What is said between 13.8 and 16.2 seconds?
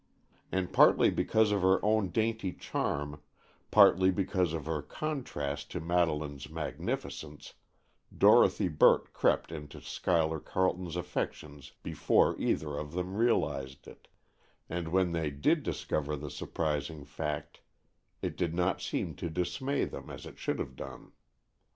it, and when they did discover